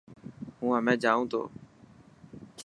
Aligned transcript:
هون 0.59 0.71
همي 0.77 0.93
جانون 1.03 1.25
ٿو. 1.31 1.41